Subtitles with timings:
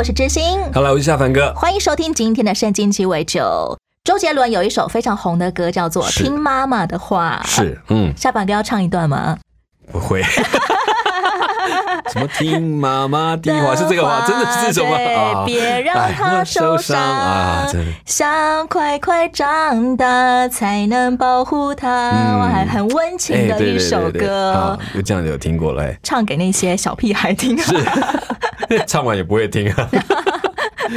[0.00, 1.52] 我是知心，Hello，我是夏凡哥。
[1.52, 3.78] 欢迎收听今天的圣经鸡尾酒。
[4.02, 7.42] 周杰伦有一首非常红的歌，叫做《听妈妈的话》。
[7.46, 9.36] 是，嗯，下凡哥要唱一段吗？
[9.92, 10.22] 不会。
[12.10, 14.26] 什么听妈妈的话是这个话？
[14.26, 15.44] 真的是这种吗？
[15.44, 17.68] 别让哎他受伤啊！
[17.70, 22.10] 真的，想快快长大，才能保护他。
[22.50, 27.56] 还很温情的一首歌好，，有这样有听过了，哎，唱给那些小屁孩听。
[27.58, 27.74] 是，
[28.86, 29.90] 唱完也不会听啊。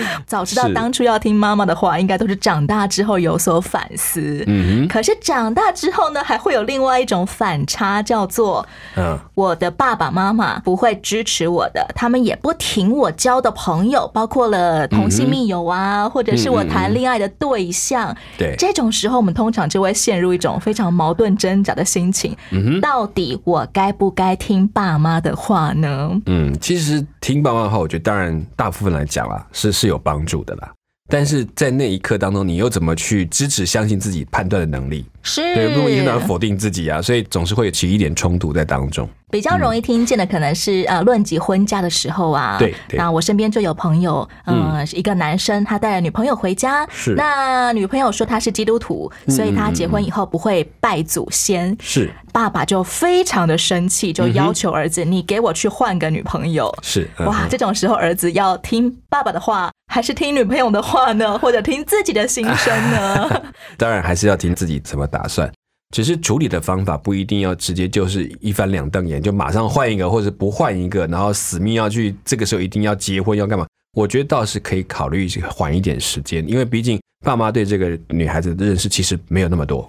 [0.25, 4.43] 早知道当初要听妈妈的话，应该都是长大之后有所反思。
[4.47, 18.15] 嗯可是长大之后呢，还会有另外一种反差，叫做，嗯，我的爸爸妈妈不会支持我的，他们也不挺我交的朋友，包括了同性密友啊，或者是我谈恋爱的对象。
[18.37, 22.35] 对，这种时候，我们通常就会陷入一种非常矛盾挣扎的心情。
[22.51, 26.09] 嗯到底我该不该听爸妈的话呢？
[26.25, 30.73] 嗯，其实听爸妈的话，我觉得当然大部分来讲啦，是是有帮助的啦。
[31.09, 35.05] 但是在那一刻当中，你又怎么去支持、相信自己判断的能力？
[35.23, 39.09] 是，对，不一定然否定自己啊，所以总是会起一点冲突在当中。
[39.31, 42.99] 比较容易听见的可能是呃论及婚嫁的时候啊，对对。
[42.99, 47.15] 那我身边就有朋友，呃，是一个男生，他带了女朋友回家，是。
[47.15, 52.13] 那女朋友说他是基督徒，所以他结婚以后不会拜祖先，是。
[52.31, 56.71] 爸爸就非常的生气，就要求儿子，你给我去换个女朋友。
[56.83, 61.37] 是，嗯哇，这种时候儿子要听爸爸的话，还是听女朋友的话呢？
[61.39, 63.41] 或者听自己的心声呢？
[63.77, 65.51] 当然还是要听自己怎么打算。
[65.93, 73.67] 只是处理的方法不一定要直接就是一翻两瞪眼，就马上换一个，或者不换一个，然后死命要去这个时候一定要结婚要干嘛？
[73.95, 79.87] 我觉得倒是可以考虑缓一点时间，因为毕竟爸妈对这个女孩子的认识其实没有那么多。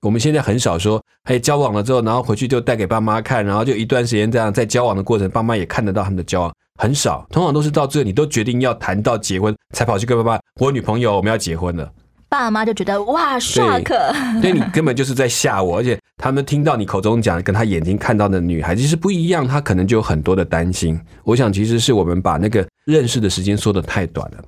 [0.00, 11.88] 我们现在很少说，哎，交往了之后，然后回去就带给爸妈看，然后就一段时间这样在交往的过程，爸妈也看得到他们的交往，很少，通常都是到最后你都决定要谈到结婚，才跑去跟爸妈，我女朋友，我们要结婚了。
[12.32, 13.92] 爸妈就觉得哇，shock，
[14.40, 20.98] 所以你根本就是在吓我，而且他们听到你口中讲，跟他眼睛看到的女孩其实不一样，他可能就有很多的担心。
[21.24, 24.38] 我想其实是我们把那个认识的时间缩得太短了。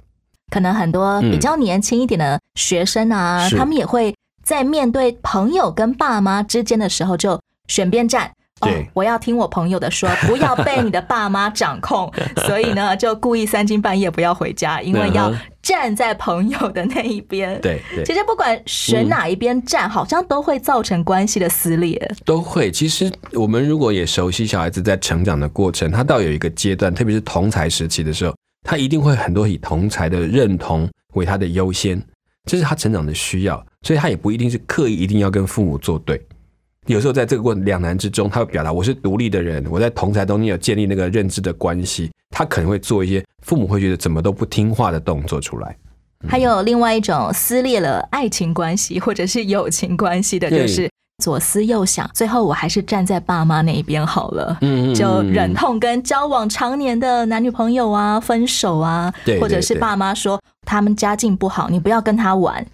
[0.51, 8.33] 可能很多比较年轻一点的学生啊，嗯他们也会在面对朋友跟爸妈之间的时候就选边站。
[8.93, 12.13] 我要听我朋友的说， 不要被你的爸妈掌控。
[12.47, 15.33] 所以呢，就故意三更半夜不要回家，因为要
[15.63, 22.11] 站在朋友的那一边。，对对其，实不管选哪一边站，好像都会造成关系的撕裂。
[22.25, 22.71] 都会。
[22.71, 32.03] 其实我们如果也熟悉小孩子在成长的过程，他到有一个阶段，特别是同才时期的时候，他一定会很多以同才的认同为他的优先，
[32.45, 36.21] 这是他成长的需要，所以他也不一定是刻意一定要跟父母作对。
[36.87, 45.77] 有时候在这个过程两难之中，他会表达我是独立的人，我在同才中间有建立那个认知的关系，他可能会做一些父母会觉得怎么都不听话的动作出来。
[46.29, 50.91] 还有另外一种撕裂了爱情关系或者是友情关系的，就是
[51.23, 54.59] 左思右想，最后我还是站在爸妈那一边好了。
[54.61, 62.65] 嗯就忍痛跟交往常年的男女朋友啊分手啊，对对或者是爸妈说他们家境不好，你不要跟他玩，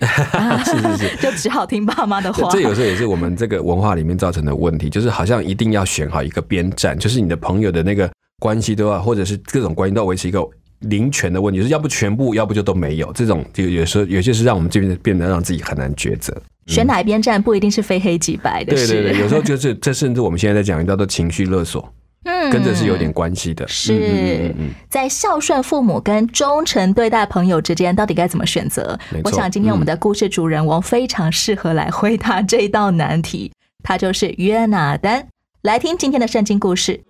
[0.64, 1.16] 是 是是。
[1.20, 2.48] 就只好听爸妈的话。
[2.50, 10.46] 这这有时候也是我们这个文化里面造成的问题，就是好像一定要选好一个边站，就是你的朋友的那个关系都要，或者是各种关系都要维持一个
[10.80, 13.12] 零权的问题，就是要不全部，要不就都没有。
[13.12, 16.34] 这种就有时候有些是让我们这边变得让自己很难抉择。
[16.66, 18.92] 选哪一边站不一定是非黑即白的事。
[18.92, 21.92] 对对对，有时候就是这甚至我们现在在讲叫做情绪勒索，
[22.25, 22.50] 嗯。
[22.50, 23.66] 跟这是有点关系的。
[23.69, 24.54] 是。
[24.88, 28.99] 在孝顺父母跟忠诚对待朋友之间，到底该怎么选择？
[29.25, 33.52] 我想今天我们的故事主人翁非常适合来回答这道难题，
[33.82, 35.26] 他就是约拿丹。
[35.62, 37.00] 来听今天的圣经故事。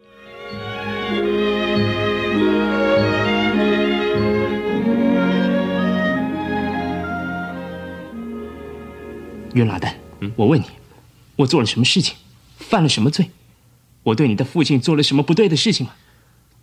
[9.53, 9.93] 约拿丹，
[10.37, 10.65] 我问你，
[11.35, 12.17] 我做了什么事情，
[12.59, 13.31] 犯了什么罪？
[14.02, 15.93] 我对你的父亲做了什么不对的事情吗？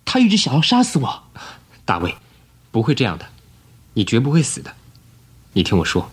[0.06, 1.24] 他一直想要杀死我。
[1.86, 2.16] 大卫，
[2.72, 3.28] 不会这样的，
[3.94, 4.74] 你绝不会死的。
[5.54, 6.12] 你听我说，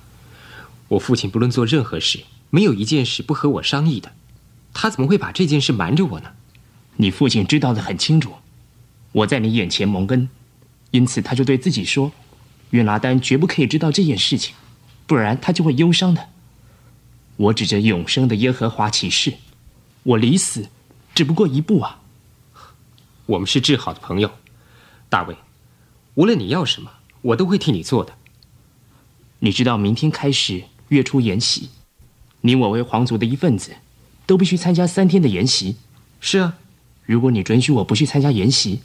[0.88, 4.12] 我父亲不论做任何事，没有一件事不和我商议的，
[4.72, 6.32] 他怎么会把这件事瞒着我呢？
[6.96, 8.34] 你父亲知道的很清楚，
[9.12, 10.28] 我在你眼前蒙恩，
[10.92, 12.12] 因此他就对自己说
[12.70, 14.54] ：“约拿丹绝不可以知道这件事情，
[15.06, 16.28] 不然他就会忧伤的。”
[17.36, 19.34] 我指着永生的耶和华起誓，
[20.04, 20.68] 我离死
[21.14, 22.00] 只不过一步啊！
[23.26, 24.30] 我们是至好的朋友，
[25.08, 25.36] 大卫，
[26.14, 26.90] 无论你要什么，
[27.22, 28.14] 我都会替你做的。
[29.38, 31.70] 你知道，明天开始月初研习，
[32.40, 33.76] 你我为皇族的一份子，
[34.26, 35.76] 都必须参加三天的研习。
[36.20, 36.56] 是啊，
[37.04, 38.82] 如果你准许我不去参加研习，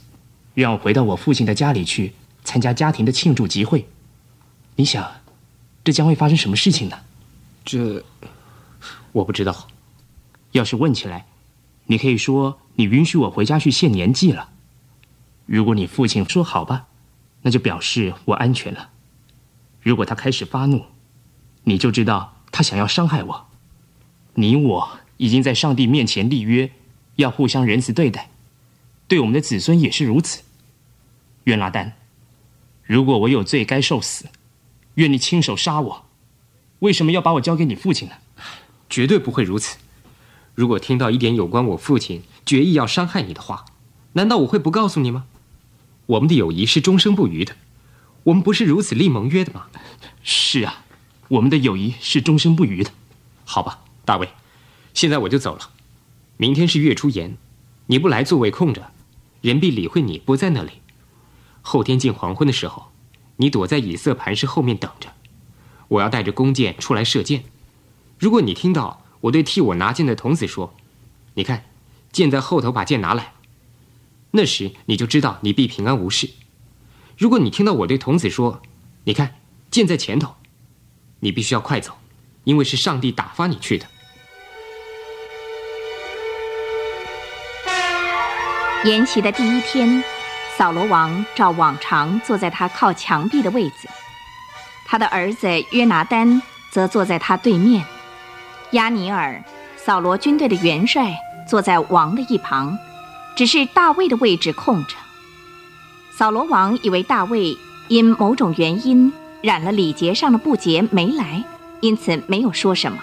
[0.54, 2.12] 让我回到我父亲的家里去
[2.44, 3.86] 参加家庭的庆祝集会，
[4.76, 5.10] 你想，
[5.82, 6.98] 这将会发生什么事情呢？
[7.64, 8.04] 这。
[9.12, 9.66] 我不知道，
[10.52, 11.26] 要是问起来，
[11.90, 14.50] 你可以说你允许我回家去献年祭了。
[15.44, 16.86] 如果你父亲说好吧，
[17.42, 18.90] 那就表示我安全了。
[19.82, 20.84] 如果他开始发怒，
[21.64, 23.48] 你就知道他想要伤害我。
[24.34, 26.70] 你我已经在上帝面前立约，
[27.16, 28.30] 要互相仁慈对待，
[29.08, 30.44] 对我们的子孙也是如此。
[31.44, 31.94] 愿拉丹，
[32.84, 34.26] 如果我有罪该受死，
[34.94, 36.06] 愿你亲手杀我。
[36.78, 38.14] 为什么要把我交给你父亲呢？
[38.88, 39.76] 绝对不会如此。
[40.60, 43.64] 如果听到一点有关我父亲决意要伤害你的话，
[44.12, 45.24] 难道我会不告诉你吗？
[46.04, 47.56] 我们的友谊是终生不渝的，
[48.24, 49.68] 我们不是如此立盟约的吗？
[50.22, 50.84] 是啊，
[51.28, 52.90] 我们的友谊是终生不渝的。
[53.46, 54.28] 好吧，大卫，
[54.92, 55.70] 现在我就走了。
[56.36, 57.38] 明天是月初言，
[57.86, 58.92] 你不来，座位空着，
[59.40, 60.72] 人必理会你不在那里。
[61.62, 62.92] 后天近黄昏的时候，
[63.36, 65.08] 你躲在以色磐石后面等着，
[65.88, 67.44] 我要带着弓箭出来射箭。
[68.18, 70.74] 如果你听到我对替我拿剑的童子说
[71.34, 71.64] ：“你看，
[72.10, 73.32] 剑在后头，把剑拿来。”
[74.32, 76.30] 那时你就知道你必平安无事。
[77.18, 78.62] 如果你听到我对童子说
[79.04, 79.36] ：“你看，
[79.70, 80.36] 剑在前头。”
[81.22, 81.98] 你必须要快走，
[82.44, 83.86] 因为是上帝打发你去的。
[88.84, 90.02] 筵席的第一天，
[90.56, 93.86] 扫罗王照往常坐在他靠墙壁的位子，
[94.86, 96.40] 他的儿子约拿丹
[96.70, 97.84] 则坐在他对面。
[98.72, 99.42] 亚尼尔，
[99.76, 101.16] 扫罗军队的元帅，
[101.48, 102.78] 坐在王的一旁，
[103.34, 104.94] 只是大卫的位置空着。
[106.12, 107.56] 扫罗王以为大卫
[107.88, 109.12] 因某种原因
[109.42, 111.42] 染了礼节上的不洁没来，
[111.80, 112.98] 因此没有说什么。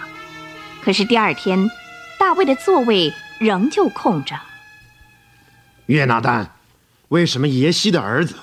[0.82, 1.70] 可是第二天，
[2.18, 4.40] 大卫的座位仍旧空着。
[5.86, 6.54] 约拿丹，
[7.08, 8.36] 为什么耶西的儿子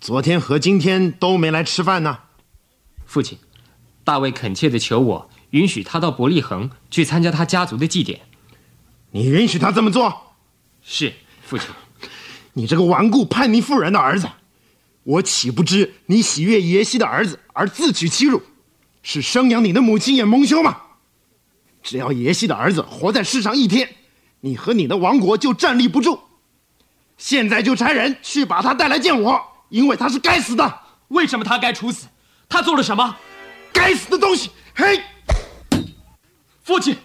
[0.00, 2.18] 昨天和今天都没来吃饭呢？
[3.06, 3.38] 父亲，
[4.02, 5.30] 大卫恳切地求我。
[5.52, 8.20] 允许他到伯利恒去参加他家族的祭典，
[9.12, 10.34] 你允许他这么做？
[10.82, 11.66] 是父亲。
[12.54, 14.28] 你这个顽固叛逆妇人的儿子，
[15.04, 18.42] 我岂不知你喜悦耶西的儿子而自取其辱，
[19.02, 20.76] 是生养你的母亲也蒙羞吗？
[21.82, 23.96] 只要耶西的儿子活在世上一天，
[24.40, 26.20] 你和你的王国就站立不住。
[27.18, 30.80] 现在就差人去把他带来见我，因为他是该死的。
[31.08, 32.06] 为什么他该处死？
[32.48, 33.16] 他做了什么？
[33.72, 34.50] 该死的东西！
[34.74, 35.02] 嘿。
[36.62, 36.96] 父亲，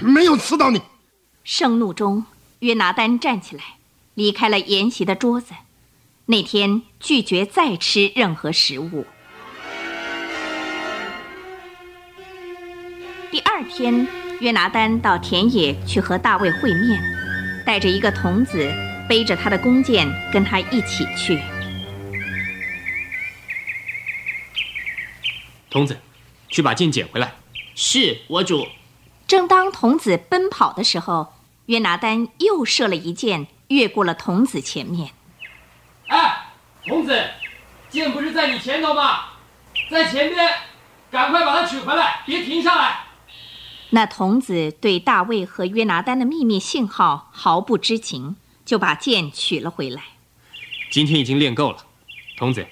[0.00, 0.80] 没有刺到你。
[1.44, 2.24] 盛怒中，
[2.60, 3.62] 约拿丹站起来，
[4.14, 5.52] 离开了筵席的桌子。
[6.26, 9.06] 那天拒绝再吃任何食物。
[13.30, 14.06] 第二天，
[14.40, 17.02] 约拿丹到田野去和大卫会面，
[17.66, 18.72] 带着一个童子，
[19.06, 21.38] 背着他的弓箭，跟他一起去。
[25.68, 25.98] 童子，
[26.48, 27.34] 去把剑捡回来。
[27.74, 28.66] 是我主。
[29.26, 31.34] 正当童子奔跑的时候，
[31.66, 35.12] 约拿丹又射了一箭，越过了童子前面。
[36.08, 36.52] 哎，
[36.84, 37.30] 童子，
[37.88, 39.24] 箭不是在你前头吗？
[39.90, 40.52] 在前边，
[41.10, 43.04] 赶快把它取回来，别停下来。
[43.90, 50.02] 那童子对大卫和约拿丹的秘密信号毫不知情，就把剑取了回来。
[50.90, 51.78] 今天已经练够了，
[52.36, 52.66] 童子，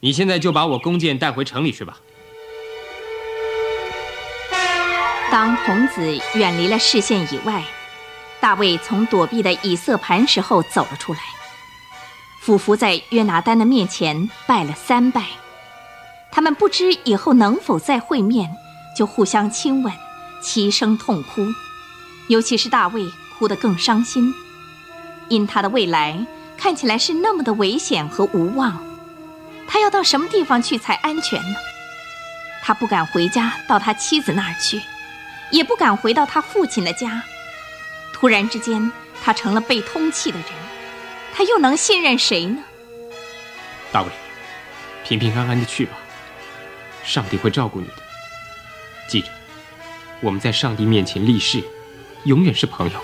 [0.00, 1.98] 你现在就把我弓箭带回城里去吧。
[5.32, 7.64] 当童子远离了视线以外，
[8.38, 11.20] 大卫从躲避的以色磐石后走了出来，
[12.38, 15.24] 俯伏在约拿丹的面前拜了三拜。
[16.30, 18.54] 他们不知以后能否再会面，
[18.94, 19.90] 就互相亲吻，
[20.42, 21.46] 齐声痛哭。
[22.28, 24.34] 尤其是大卫哭得更伤心，
[25.28, 26.26] 因他的未来
[26.58, 28.84] 看起来是那么的危险和无望。
[29.66, 31.56] 他要到什么地方去才安全呢？
[32.62, 34.82] 他不敢回家到他妻子那儿去。
[35.52, 37.22] 也不敢回到他父亲的家。
[38.12, 38.90] 突然之间，
[39.22, 40.48] 他成了被通缉的人，
[41.32, 42.58] 他又能信任谁呢？
[43.92, 44.08] 大卫，
[45.04, 45.92] 平平安安的去吧，
[47.04, 47.94] 上帝会照顾你的。
[49.06, 49.28] 记着，
[50.20, 51.62] 我们在上帝面前立誓，
[52.24, 52.98] 永远是朋友。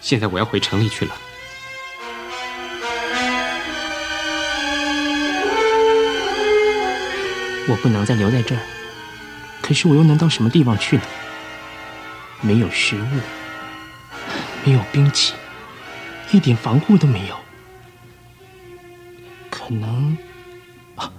[0.00, 1.16] 现在我要回城里去了。
[7.66, 8.60] 我不能再留在这儿。
[9.64, 11.02] 可是我又能到什么地方去呢？
[12.42, 13.20] 没有食物，
[14.62, 15.32] 没有兵器，
[16.32, 17.40] 一点防护都没有。
[19.48, 20.18] 可能
[20.96, 21.10] 啊，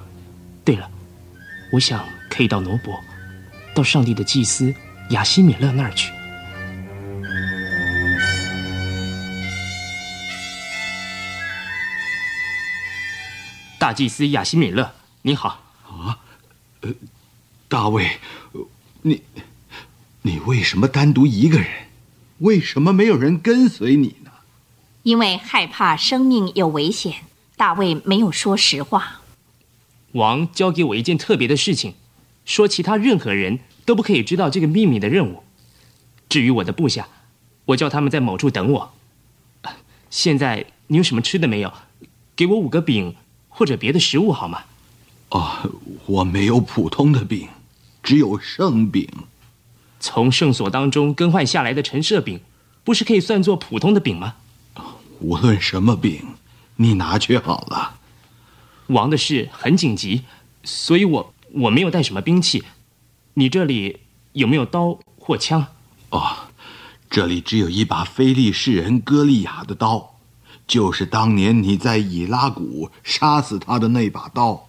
[0.64, 0.88] 对了，
[1.72, 3.04] 我想可以到罗伯，
[3.74, 4.72] 到上帝的祭司
[5.10, 6.14] 亚西米勒那儿去。
[13.80, 15.60] 大祭司亚西米勒，你好。
[15.88, 16.20] 啊，
[16.82, 16.92] 呃，
[17.68, 18.20] 大卫，
[20.26, 21.68] 你为什么单独一个人？
[22.40, 24.32] 为什么没有人跟随你呢？
[25.04, 27.14] 因为害怕生命有危险，
[27.56, 29.22] 大卫没有说实话。
[30.14, 31.94] 王交给我一件特别的事情，
[32.44, 35.44] 说其他任何人都不可以知道这个秘密的任务。
[36.28, 37.08] 至于我的部下，
[37.66, 38.94] 我叫他们在某处等我。
[40.10, 41.72] 现在你有什么吃的没有？
[42.36, 43.16] 给我五个饼
[43.48, 44.64] 或者别的食物好吗？
[45.30, 45.72] 哦，
[46.08, 47.48] 我没有普通的饼，
[48.02, 49.08] 只有圣饼。
[50.00, 52.40] 从圣所当中更换下来的陈设饼，
[52.84, 54.36] 不是可以算作普通的饼吗？
[55.20, 56.22] 无论什么饼，
[56.76, 57.96] 你拿去好了。
[58.88, 60.24] 王的事很紧急，
[60.64, 62.64] 所以我我没有带什么兵器。
[63.34, 64.00] 你这里
[64.34, 65.66] 有没有刀或枪？
[66.10, 66.50] 哦，
[67.10, 70.16] 这里只有一把非利士人歌利亚的刀，
[70.68, 74.68] 就是当年你在以拉谷杀死他的那把刀。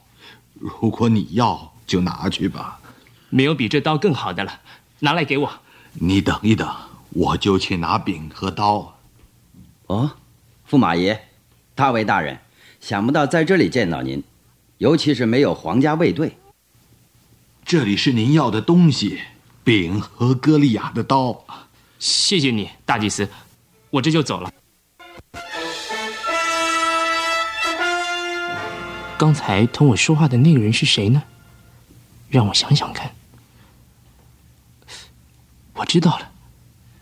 [0.54, 2.80] 如果你要，就拿去吧。
[3.28, 4.60] 没有比这刀更好的了，
[5.00, 5.50] 拿来给我。
[5.94, 6.68] 你等一等，
[7.10, 8.96] 我就去拿饼和刀。
[9.86, 10.10] 哦，
[10.68, 11.28] 驸马爷，
[11.74, 12.38] 大卫大人，
[12.80, 14.22] 想不到在这里见到您，
[14.78, 16.36] 尤其是没有皇家卫队。
[17.64, 19.20] 这里是您要的东西，
[19.64, 21.44] 饼和歌利亚的刀。
[21.98, 23.28] 谢谢你，大祭司，
[23.90, 24.50] 我这就走了。
[29.18, 31.22] 刚才同我说话的那个人是谁呢？
[32.28, 33.10] 让我想想看。
[35.76, 36.30] 我知道了，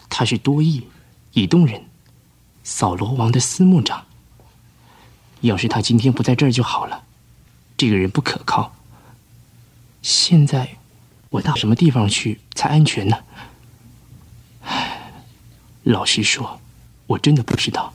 [0.08, 0.88] 他是多义，
[1.32, 1.84] 以东人，
[2.64, 4.04] 扫罗王的司牧长。
[5.42, 7.04] 要是他今天不在这儿就好了。
[7.76, 8.74] 这个人不可靠。
[10.02, 10.76] 现在
[11.30, 13.18] 我到什么地方去才安全呢？
[14.62, 15.12] 唉，
[15.82, 16.60] 老实说，
[17.06, 17.92] 我真的不知道。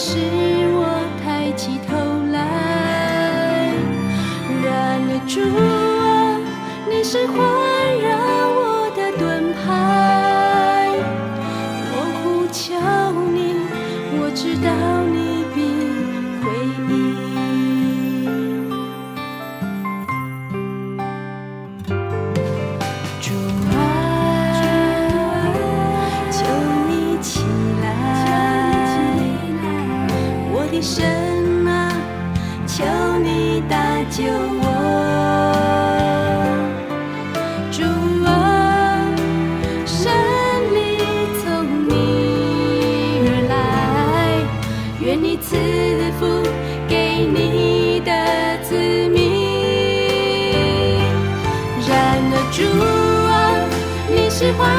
[0.00, 0.59] 是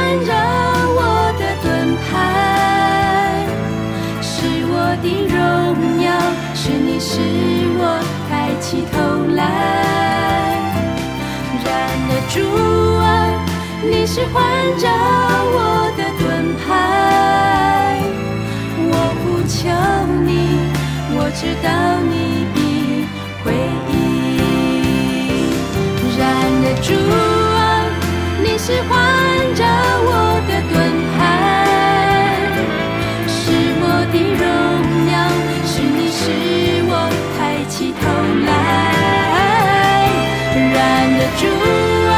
[0.01, 0.33] 环绕
[0.97, 0.99] 我
[1.37, 3.45] 的盾牌，
[4.19, 4.33] 是
[4.65, 5.37] 我的荣
[6.01, 6.09] 耀，
[6.55, 7.19] 是你使
[7.77, 7.81] 我
[8.27, 8.97] 抬起头
[9.35, 9.39] 来。
[11.63, 11.69] 然
[12.09, 12.35] 而主
[12.97, 13.05] 啊，
[13.83, 14.41] 你是环
[14.79, 14.89] 绕
[15.53, 15.55] 我
[15.95, 16.21] 的盾
[16.57, 16.65] 牌，
[18.89, 18.91] 我
[19.21, 19.59] 呼求
[20.25, 20.29] 你，
[21.13, 21.69] 我知道
[22.09, 22.13] 你
[22.55, 22.57] 必
[23.43, 23.53] 回
[23.93, 23.93] 应。
[26.17, 26.19] 然
[26.63, 26.89] 而主
[27.55, 27.85] 啊，
[28.43, 28.91] 你是环
[41.41, 42.13] 主啊，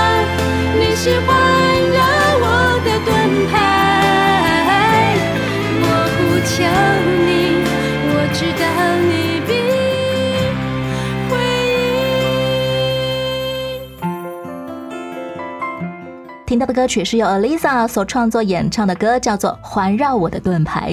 [0.77, 1.31] 你是环
[1.93, 1.99] 绕
[2.41, 2.45] 我
[2.83, 3.09] 的盾
[3.47, 3.55] 牌，
[5.79, 5.85] 我
[6.17, 6.51] 呼求
[7.23, 7.31] 你，
[8.09, 8.63] 我知道
[9.07, 9.49] 你必
[16.45, 20.91] 听到的歌曲是由 Alisa 所创作演唱的歌，叫做《环绕我的盾牌》。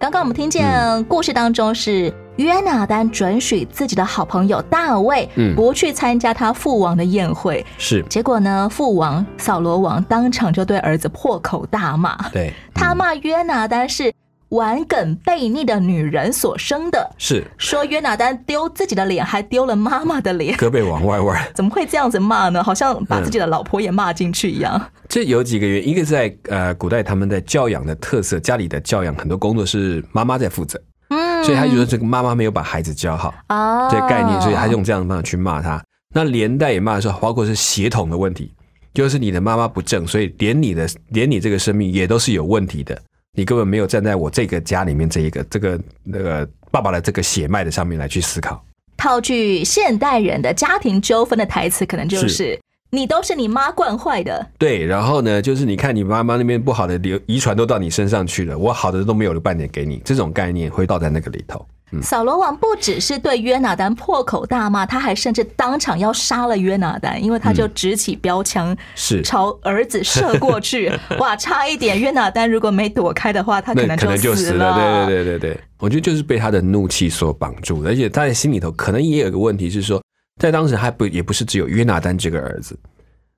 [0.00, 5.54] 刚刚我们听见故事当中是约拿丹准许自己的好朋友大卫嗯。
[5.54, 8.02] 不去参加他父王的宴会，是。
[8.08, 14.12] 结果呢，父王扫罗王当场就对儿子破口大骂，对，他骂约拿丹是
[14.50, 17.44] 玩梗悖逆的女人所生的，是。
[17.58, 20.56] 说约拿丹丢自己的脸，还丢了妈妈的脸。
[20.56, 21.44] 胳膊往外弯。
[21.54, 22.62] 怎么会这样子骂呢？
[22.62, 24.80] 好像把自己的老婆也骂进去一样。
[25.08, 35.82] 这有几个原因，一个是在呃古代他们的教养的特色，家里的教养很多工作是妈妈在负责，嗯所以他就说这个妈妈没有把孩子教好啊这个概念，所以他用这样的方法去骂他。
[36.14, 38.52] 那连带也骂的时候，包括是血统的问题，
[38.94, 42.98] 就是你的妈妈不正，所以连你的连你这个生命也都是有问题的，
[43.36, 48.62] 你根本没有站在我这个家里面这一个这个那个爸爸的这个血脉的上面来去思考。
[48.96, 52.60] 套句现代人的家庭纠纷的台词，可能就是是
[52.90, 54.46] 你都是你妈惯坏的。
[54.58, 61.64] 对，然后呢，就是你看你妈妈那边不好的流遗传都到你身上去了，我好的都没有了半点给你，这种概念会倒在那个里头。
[61.90, 70.92] 嗯，扫罗王不只是对约拿丹破口大骂，他还甚至当场要杀了约拿丹，因为他就执起标枪，是朝儿子射过去。
[71.18, 75.06] 哇，差一点，约拿丹如果没躲开的话，他可能就死死了。
[75.06, 80.02] 对对对对对，我觉得就是被他的怒气所绑住，而且他在心里头可能也有一个问题是说，
[80.38, 82.78] 在当时还不也不是只有约拿丹这个儿子，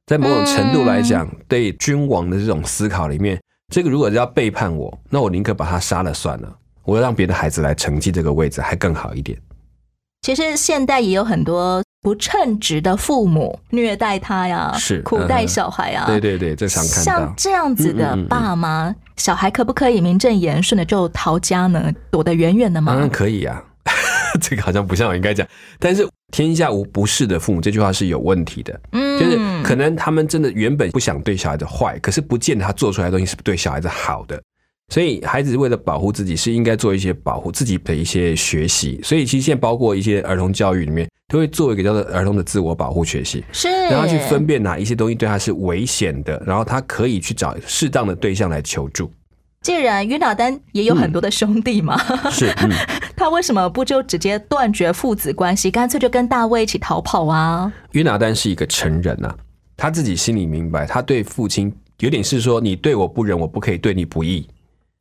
[0.07, 3.41] 在某种程度来讲，对君王的这种思考里面，
[3.73, 9.39] 这个如果要背叛我，那我宁可把他杀了算了，我要让别的孩子来承继这个位置，还更好一点。
[10.23, 16.05] 其实现代也有很多不称职的父母虐待他呀，是苦待小孩啊。
[16.07, 17.03] 对对对，这常看到。
[17.03, 21.91] 像这样子的嗯嗯嗯爸妈，小孩可不可以名正言顺的就逃家呢？
[22.11, 22.93] 躲得远远的吗？
[22.93, 23.65] 当然可以啊，
[24.41, 25.47] 这个好像不像我应该讲，
[25.79, 28.81] 但是天下无不是的父母这句话是有问题的。
[28.93, 34.41] 嗯就是可能他们真的原本不想对小孩子坏，可是不见得他做出来的东西是对小孩子好的。
[34.89, 38.99] 所以孩子为了保护自己，是应该做一些保护自己的一些学习。
[39.05, 49.09] 所以其实现在包括一些儿童教育里面，都会做一个叫做儿童的自我保护学习，是让他去分辨哪一些东西对他是危险的，然后他可以去找适当的对象来求助。
[49.63, 51.99] 既然约拿丹也有很多的兄弟嘛，
[52.31, 52.71] 是，嗯，
[53.15, 57.71] 他为什么不就直接断绝父子关系，干脆就跟大卫一起逃跑啊？
[57.93, 59.35] 约拿丹是一个成人呐、
[59.77, 64.49] 他自己心里明白，他对父亲有点是说，你对我不仁，我不可以对你不义。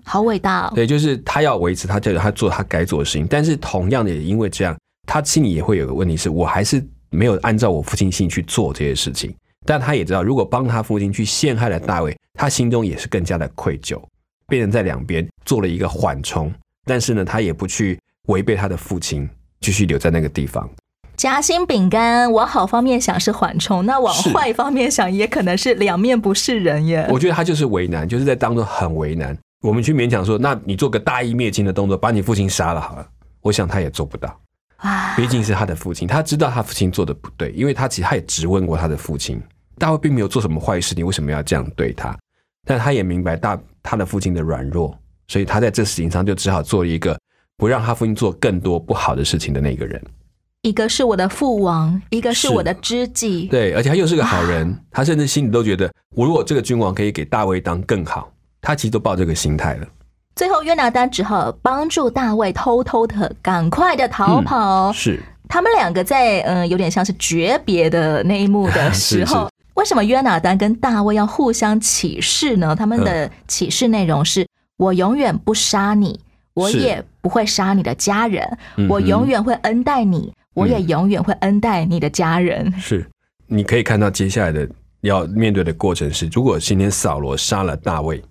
[0.04, 0.72] 好伟大、哦！
[0.76, 3.26] 对，就是他要维持他这个，他做他该做的事情。
[3.30, 4.76] 但是同样的，也因为这样，
[5.08, 9.34] 他心里也会有个问题是，我还是没有按照我父亲心去做这些事情。
[9.66, 14.02] 但他也知道，如果帮他父亲去陷害了大卫，他心中也是更加的愧疚，
[14.50, 16.52] 变成在两边做了一个缓冲。
[16.86, 19.30] 但是呢，他也不去违背他的父亲，
[19.62, 20.68] 继续留在那个地方。
[21.16, 27.06] 夹心饼干，往好方面想是缓冲，那往坏方面想，也可能是两面不是人耶。
[27.10, 29.38] 我觉得他就是为难，就是在当中很为难。
[29.62, 33.06] 我们去勉强说，那你做个大义灭亲的动作，把你父亲杀了好了。
[33.42, 34.40] 我想他也做不到，
[34.78, 39.42] 啊，毕竟是他的父亲，他知道他父亲做的不对，因为他其实他也质问过他的父亲，
[39.78, 42.18] 大卫并没有做什么坏事，你为什么要这样对他？
[42.66, 47.20] 但他也明白大他的父亲的软弱，所以他在这事情上就只好做一个
[47.58, 50.02] 不让他父亲做更多不好的事情的那个人。
[50.62, 53.48] 一个是我的父王，一个是是我的知己。
[53.48, 59.88] 对，而且他又是个好人，他甚至心里都觉得，我如果这个君王可以给大卫当更好，他其实都抱这个心态了。
[60.36, 64.92] 最后，约拿丹只好帮助大卫偷偷的赶快的逃跑。
[64.92, 72.76] 是他们两个在嗯、呃有点像是诀别的那一幕的 时候，为什么约拿丹跟大卫要互相起誓呢？
[72.76, 76.20] 他们的起誓内容是：我永远不杀你，
[76.54, 78.46] 我也不会杀你的家人，
[78.90, 82.70] 我永远会恩待你，我也永远会恩待你的家人。
[82.78, 83.10] 是，
[83.48, 88.22] 你可以看到接下来的要面对的过程是，如果今天扫罗杀了大卫，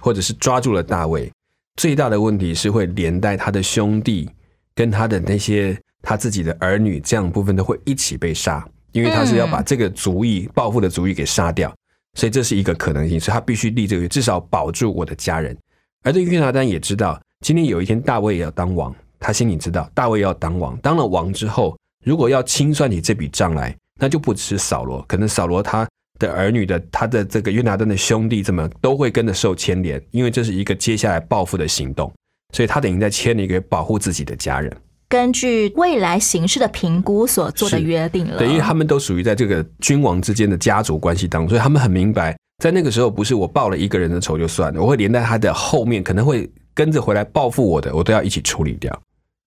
[0.00, 1.28] 或者是抓住了大卫，
[1.74, 4.30] 最大的问题是会连带他的兄弟
[4.76, 11.74] 跟他的那些他自己的儿女这样部分都会一起被杀，因为他是要把这个族裔报复的族裔给杀掉，
[12.16, 15.56] 所以这是一个可能性，所以他必须立这个约，至少保住我的家人。
[16.04, 25.84] 而这个约拿丹也知道，今天有一天大卫也要当王，他心里知道大卫要当王，当了王之后，如果要清算起这笔账来，那就不只是扫罗，可能扫罗他
[26.20, 32.12] 的儿女的他的这个约拿丹的兄弟怎么都会跟着受牵连，因为这是一个接下来报复的行动，
[32.52, 34.72] 所以他等于在签了一个保护自己的家人。
[35.14, 38.38] 根据未来形势的评估所做的约定了。
[38.38, 48.90] 对，因为他们都属于在这个君王之间的家族关系当中，所以他们很明白，在那个时候不是我报了一个人的仇就算了，我会连带他的后面可能会跟着回来报复我的，我都要一起处理掉。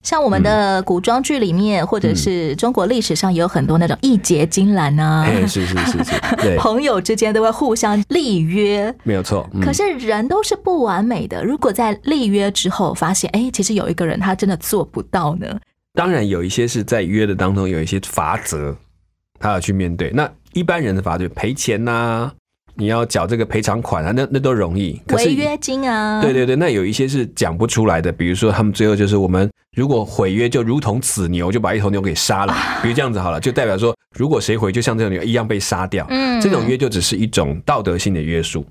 [0.03, 8.93] 像我们的古装剧里面，或者是中国历史上也有很多那种义结金兰啊，哎，是是是是， 对，朋友之间都会互相立约。
[9.03, 9.49] 没有错。
[9.53, 15.59] 嗯可是人都是不完美的，如果在立约之后发现，哎，其实有一个人他真的做不到呢？
[15.93, 18.73] 当然有一些是在约的当中有一些罚则，
[19.39, 20.11] 他要去面对。
[20.11, 22.31] 那一般人的罚则，赔钱呐、
[22.77, 25.01] 你要缴这个赔偿款啊，那那都容易。
[25.09, 36.05] 违约金啊，对对对，那有一些是讲不出来的，比如说他们最后就是我们如果毁约，就如同此牛，就把一头牛给杀了，比如这样子好了，就代表说如果谁毁，就像这种牛一样被杀掉。
[36.09, 38.63] 嗯这种约就只是一种道德性的约束，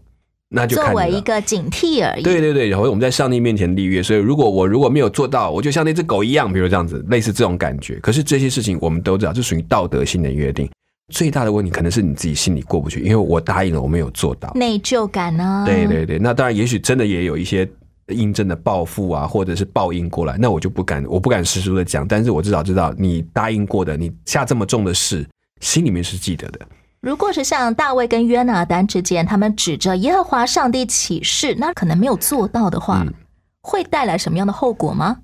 [0.48, 0.92] 那就作。
[0.92, 2.22] 为一个警惕而已。
[2.22, 7.96] 对对对，然后我们在上帝面前立约，所以如果我如果没有做到，我就像那只狗一样，比如这样子，类似这种感觉。
[7.96, 10.70] 可是这些事情我们都知道，这属于道德性的约定。
[11.12, 14.52] 最大的问题可能是你自己心里过不去，因为我答应了，我没有做到。
[14.54, 17.68] 内疚感啊，对对对，那当然，也许真的也有一些
[18.08, 25.24] 应证的报复啊，或者是报应过来，那我就不敢，我不敢实说的讲，但是我至少知道你答应过的，你下这么重的事，
[25.60, 26.60] 心里面是记得的。
[27.00, 33.14] 如果是像大卫跟约拿丹之间，他们指着耶和华上帝起誓，那可能没有做到的话，嗯
[33.62, 35.18] 会带来什么样的后果吗？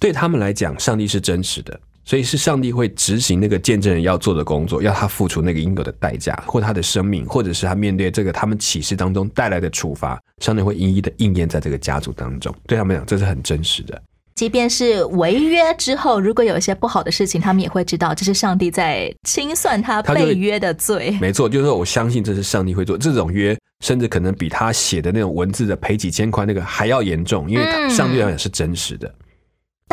[0.00, 12.54] 对他们来讲，上帝是真实的，所以是上帝会执行那个见证人要做的工作，要他付出那个应有的代价，或他的生命，或者是他面对这个他们启示当中带来的处罚，上帝会一一的应验在这个家族当中。
[12.66, 14.00] 对他们讲，这是很真实的。
[14.34, 21.16] 即便是违约之后，如果有一些不好的事情，他们也会知道这是上帝在清算他被约的罪。
[21.20, 29.14] 没错，就是说我相信这是上帝会做这种约，甚至可能比他写的那种文字的赔几千块那个还要严重，因为上帝来讲是真实的。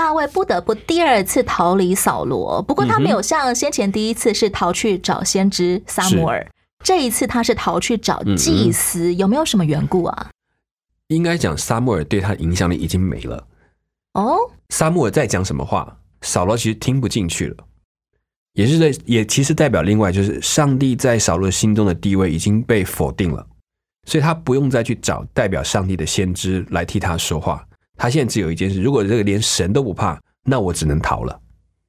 [0.02, 6.44] 大卫不得不第二次逃离扫罗，不过他没有像先前第一次是逃去找先知撒母耳，
[6.84, 10.32] 这一次他是逃去找嗯祭司，有没有什么缘故啊？
[11.10, 13.48] 应该讲，撒母耳对他的影响力已经没了。
[14.14, 14.38] 哦，
[14.70, 17.58] 撒母耳在讲什么话，扫罗其实听不进去了，
[18.54, 23.46] 也是在也其实代表另外就是上帝在扫罗心中的地位已经被否定了，
[24.08, 27.64] 所以他不用再去找代表上帝的先知来替他说话。
[28.02, 31.40] 他现在只有一件事，如果这个连神都不怕，那我只能逃了。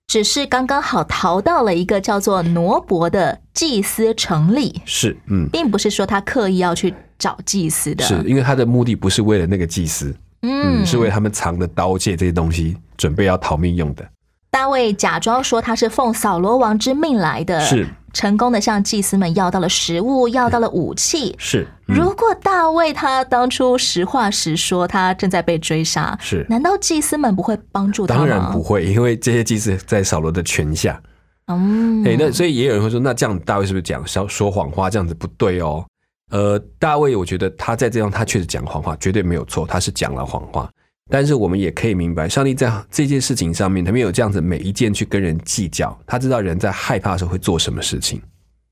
[0.08, 8.04] 只是刚刚好逃到了一个叫做挪伯的祭司城里，是，嗯，并不是说他刻意要去找祭司的。
[8.04, 14.06] 是因为他的目的不是为了那个祭司，嗯嗯，是为他们藏的刀剑这些东西准备要逃命用的。
[14.50, 21.34] 大卫假装说他是奉扫罗王之命来的，是成功的向祭司们要到了食物，要到了武器。
[21.38, 28.20] 是，嗯如果大卫他当初实话实说，他正在被追杀，是难道祭司们不会帮助他吗？
[28.20, 31.00] 当然不会，因为这些祭司在扫罗的权下。
[31.46, 34.88] 嗯，哎、那所以也有人会说，那这样大卫是不是讲说说谎话？
[34.88, 35.84] 这样子不对哦。
[36.30, 40.70] 呃，大卫，我觉得他在这样，他确实讲谎话，绝对没有错，他是讲了谎话。
[41.10, 48.20] 但是我们也可以明白，上帝在这件事情上面，他没有这样子每一件去跟人计较，他知道人在害怕的时候会做什么事情。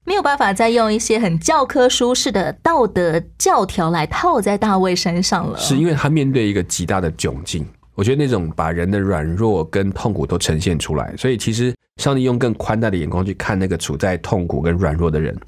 [0.07, 5.59] 没有办法再用一些很教科书式的道德教条来套在大卫身上了。
[5.59, 7.65] 是因为他面对一个极大的窘境，
[7.95, 15.39] 我觉得那种把人的软弱跟痛苦都呈现出来，所以其实上帝用更宽大的眼光去看那个处在痛苦跟软弱的人。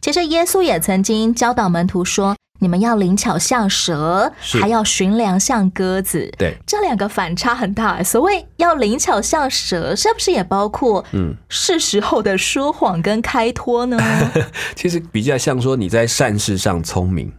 [0.00, 8.02] 其实耶稣也曾经教导门徒说：“你们要灵巧像蛇，是还要寻良像鸽子。”对，这两个反差很大。
[8.02, 13.98] 所谓要灵巧像蛇，是不是也包括嗯，是时候的说谎跟开脱呢？
[14.74, 17.32] 其实比较像说你在善事上聪明，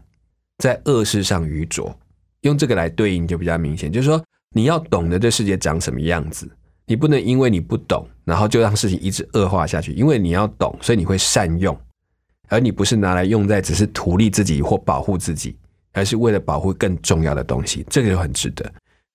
[0.59, 1.95] 在恶事上愚拙，
[2.41, 3.91] 用这个来对应就比较明显。
[3.91, 4.23] 就是说，
[4.55, 6.49] 你要懂得这世界长什么样子，
[6.85, 9.91] 你不能因为你不懂，然后就让事情一直恶化下去。
[9.93, 11.77] 因为你要懂，所以你会善用，
[12.47, 15.55] 而你不是拿来用在只是图利自己或保护自己，
[15.93, 17.85] 而是为了保护更重要的东西。
[17.89, 18.69] 这个就很值得。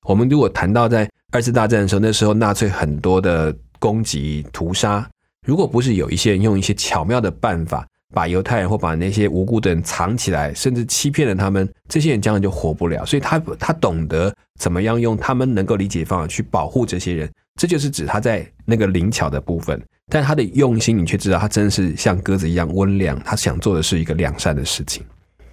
[0.06, 5.08] 我们如果谈到在二次大战的时候，那时候纳粹很多的攻击屠杀，
[5.46, 13.06] 如果不是有一些人用一些巧妙的办法，把犹太人或把那些无辜的人藏起来，甚至欺骗了他们，这些人将来就活不了。
[13.06, 19.80] 所以他他懂得怎么样用他们能够理解的方法去保护这些人，这就是指他在那个灵巧的部分。
[20.10, 25.02] 但他的用心，你却知道他真的是像鸽子一样温良，他想做的是一个良善的事情。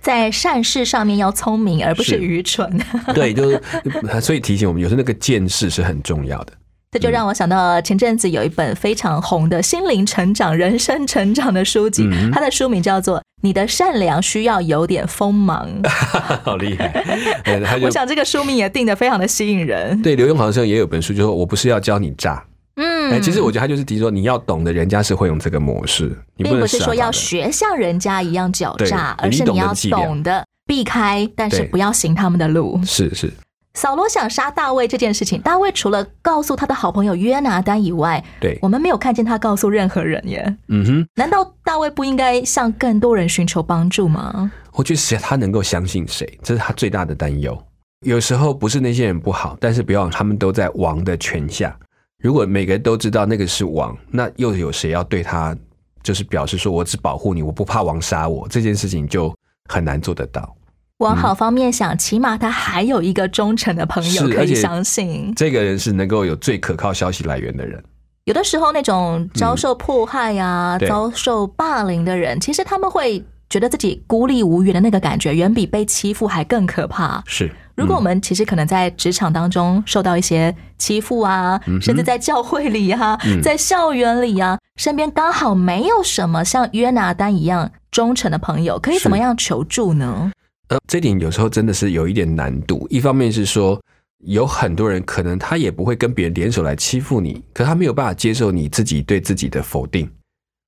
[0.02, 2.80] 在善事上面要聪明，而不是是愚蠢。
[3.14, 3.62] 对，就是
[4.22, 6.54] 所以提醒我们，有时候那个见识是很重要的。
[6.92, 15.70] 这就让我想到前阵子有一本非常红的心灵成长、人生成长的书籍，嗯它的书名叫做《你的善良需要有点锋芒》。
[16.44, 17.06] 好厉害！
[17.84, 20.02] 我想这个书名也定得非常的吸引人。
[20.02, 22.44] 对刘墉好像也有本书，就说我不是要教你诈。
[22.82, 32.80] 嗯哎，其实我觉得他就是提说，你要懂得人家是会用这个模式，你并不是说要学像人家一样狡诈，而是你要懂得避开，但是不要行他们的路。
[32.86, 33.30] 是是，
[33.74, 40.56] 扫罗想杀大卫这件事情，大卫除了告诉他的好朋友约拿丹以外，对我们没有看见他告诉任何人耶。
[40.70, 44.52] 嗯哼，难道大卫不应该向更多人寻求帮助吗？
[44.74, 47.62] 我觉得是他能够相信谁，这是他最大的担忧。
[48.06, 51.78] 有时候不是那些人不好，但是不要他们都在王的权下。
[52.22, 55.56] 如果每个人都知道那个是王，那又有谁要对他
[56.04, 58.46] 就是表示说我只保护你，我不怕王杀我？
[58.50, 59.34] 这件事情就
[59.70, 60.54] 很难做得到。
[60.98, 65.34] 往好方面想，起码他还有一个忠诚的朋友可以相信。
[65.34, 67.82] 这个人是能够有最可靠消息来源的人。
[68.26, 77.24] 有的时候，那种遭受迫害呀、对遭受霸凌的人，其实他们会觉得自己孤立无援的那个感觉，远比被欺负还更可怕。
[77.26, 90.32] 是，如果我们其实可能在职场当中受到一些欺负啊，嗯甚至在教会里啊，嗯在校园里啊，身边刚好没有什么像约拿丹一样忠诚的朋友，可以怎么样求助呢？
[90.68, 92.86] 呃，这点有时候真的是有一点难度。
[92.92, 93.82] 一方面是说，
[94.26, 100.08] 有很多人可能他也不会跟别人联手来欺负你，可他没有办法接受你自己对自己的否定，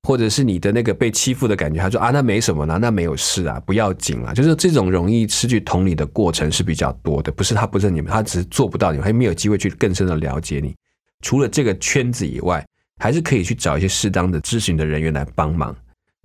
[0.03, 1.79] 或者是你的那个被欺负的感觉。
[1.79, 4.33] 他说啊，那没什么啦，那没有事啊，不要紧啦。
[4.33, 10.75] 就是这种容易失去同理的过程是比较多的，不是他不认你们，他只是做不到你们，还没有机会去更深的了解你。
[11.21, 12.65] 除了这个圈子以外，
[12.99, 15.75] 还是可以去找一些适当的咨询的人员来帮忙。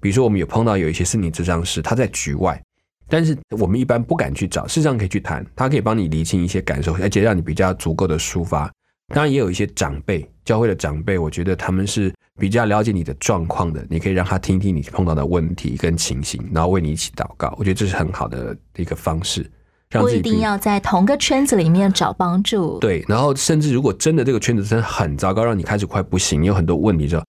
[0.01, 2.63] 比如说，我们有碰到有一些心理咨商师，他在局外，
[3.09, 8.71] 但是我们一般不敢去找，事实上可以去谈，他可以帮你理清一些感受，而且让你比较足够的抒发。
[9.15, 17.55] 当然，也有一些长辈，教会的长辈，我觉得他们是比较了解你的状况的，你可以让他听听你碰到的问题跟情形，然后为你一起祷告。
[17.59, 19.51] 我觉得这是很好的一个方式，
[19.91, 22.79] 让不自己比一定要在同个圈子里面找帮助。
[22.79, 27.25] 对，然后甚至如果真的这个圈子真的很糟糕，让你开始快不行，你有很多问题之后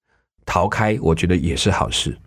[0.45, 2.17] 逃开，我觉得也是好事。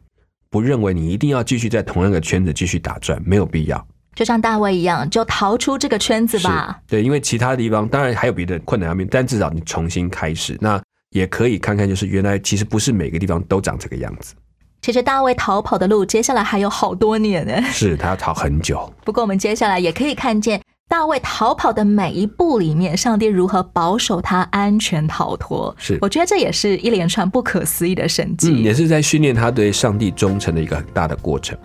[0.48, 3.86] 不认为你一定要继续在同样的圈子继续打转，没有必要。
[4.16, 6.80] 就像大卫一样，就逃出这个圈子吧。
[6.88, 14.34] 对，因为其他地方当然还有别的困难要面，但至少你重新开始，那也可以看看，就是原来其实不是每个地方都长这个样子，
[14.80, 17.60] 其实大卫逃跑的路，接下来还有好多年呢。
[17.70, 18.92] 是他要逃很久。
[19.04, 25.74] 不过我们接下来也可以看见大卫逃跑的每一步里面，上帝如何保守他安全逃脱。
[25.78, 28.52] 是我觉得这也是一连串不可思议的神迹。
[28.52, 31.58] 嗯，也是在训练他对上帝忠诚的一个很大的过程。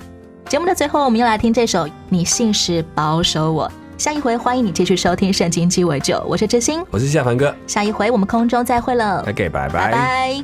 [0.49, 3.67] 节目的最后，我们又来听这首《你信实保守我》。
[3.97, 6.83] 下一回欢迎你继续收听《圣经鸡尾酒》，我是知心。
[6.91, 10.43] 我是夏凡哥下一回我们空中再会了，，OK，拜拜拜。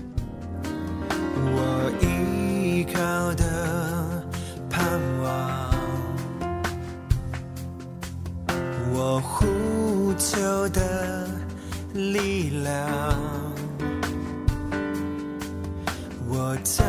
[1.36, 3.02] 我依靠
[3.36, 4.24] 的
[4.70, 5.70] 盼望，
[8.94, 11.28] 我呼求的
[11.94, 12.74] 力量，
[16.30, 16.82] 我交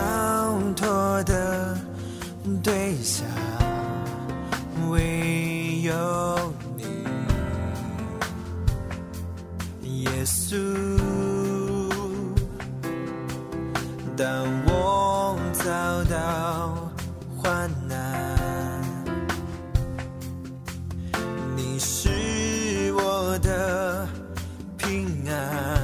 [0.76, 1.76] 托的
[2.62, 3.26] 对象，
[4.90, 5.92] 唯有
[10.32, 10.56] 你，耶稣。
[14.16, 14.24] 当
[14.66, 16.90] 我遭到
[17.36, 17.96] 患难，
[21.56, 22.08] 你是
[22.94, 24.06] 我的
[24.78, 25.81] 平安，